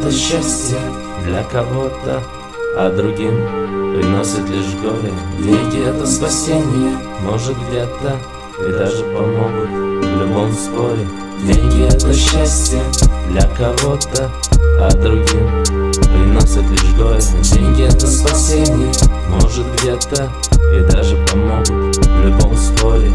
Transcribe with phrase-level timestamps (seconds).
[0.00, 0.78] это счастье
[1.24, 2.22] для кого-то,
[2.76, 3.36] а другим
[3.94, 5.12] приносит лишь горе.
[5.38, 8.16] Деньги это спасение, может где-то
[8.66, 11.06] и даже помогут в любом споре.
[11.42, 12.80] Деньги это счастье
[13.28, 14.30] для кого-то,
[14.78, 15.64] а другим
[16.04, 17.20] приносит лишь горе.
[17.42, 18.92] Деньги это спасение,
[19.28, 20.30] может где-то
[20.74, 23.12] и даже помогут в любом споре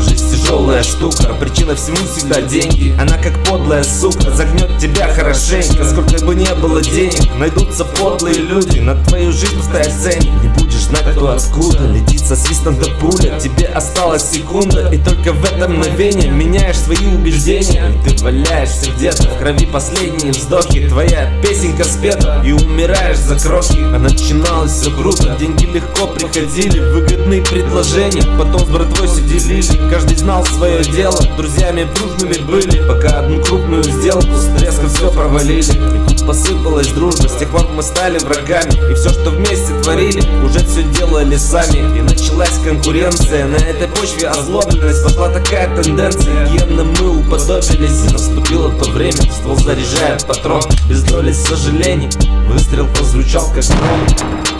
[0.00, 2.94] Жизнь тяжелая штука, причина всему всегда деньги.
[3.00, 5.84] Она как подлая сука, загнет тебя хорошенько.
[5.84, 10.84] Сколько бы не было денег, найдутся подлые люди На твою жизнь ставят ценник Не будешь
[10.84, 13.38] знать, кто откуда Летит со свистом до пуля.
[13.38, 17.92] Тебе осталась секунда И только в это мгновение меняешь свои убеждения.
[18.06, 20.88] И ты валяешься где-то в крови последние вздохи.
[20.88, 27.42] Твоя песенка спета и умираешь за крохи А начиналось все круто, деньги легко приходили Выгодные
[27.42, 33.42] предложения, потом с братвой все делили Каждый знал свое дело, друзьями дружными были Пока одну
[33.42, 35.72] крупную сделку с треском все провалили.
[35.72, 38.72] И тут посыпалась дружба, с тех пор мы стали врагами.
[38.90, 41.98] И все, что вместе творили, уже все делали сами.
[41.98, 48.70] И началась конкуренция, на этой почве озлобленность Пошла такая тенденция, генно мы уподобились И наступило
[48.72, 50.62] то время, ствол заряжает патрон.
[50.88, 52.10] Без доли сожалений,
[52.48, 54.57] выстрел прозвучал как гром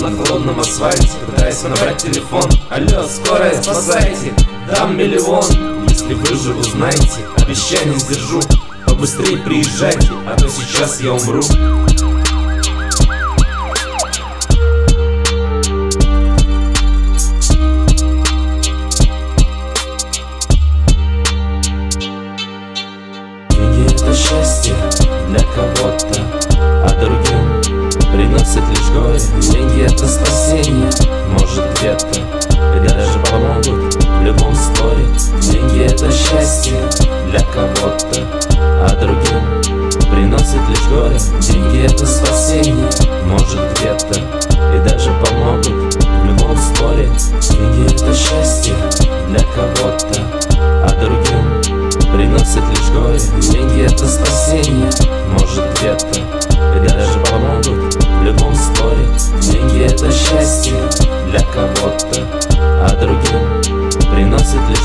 [0.00, 2.44] на холодном асфальте, пытаясь набрать телефон.
[2.70, 4.32] Алло, скорая, спасайте,
[4.70, 5.44] дам миллион.
[5.88, 8.40] Если выживу, знайте, обещание сдержу.
[8.86, 11.42] Побыстрее приезжайте, а то сейчас я умру.
[24.14, 24.74] Счастье
[25.28, 27.62] для кого-то, а другим
[28.12, 29.18] приносит лишь горе
[29.78, 30.90] Деньги это спасение,
[31.30, 35.06] может где-то и даже помогут в любом споре
[35.40, 36.80] Деньги это счастье
[37.30, 38.26] для кого-то,
[38.58, 41.16] а другим приносит лишь горе.
[41.40, 42.90] Деньги это спасение,
[43.24, 44.18] может где-то
[44.74, 47.08] и даже помогут в любом споре
[47.40, 48.74] Деньги это счастье
[49.28, 50.22] для кого-то,
[50.58, 53.20] а другим приносит лишь горе.
[53.40, 54.90] Деньги это спасение,
[55.30, 56.17] может где-то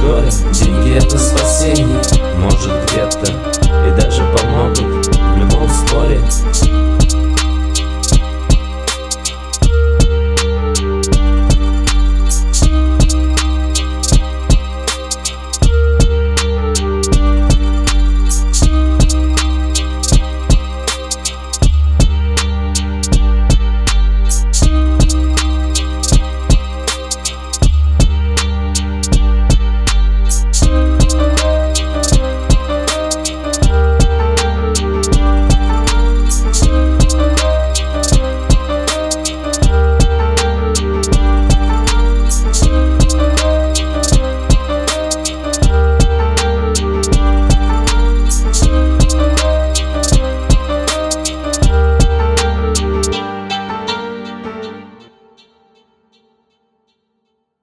[0.00, 2.00] школе Деньги это спасение,
[2.38, 3.32] может где-то
[3.86, 6.20] И даже помогут в любом споре.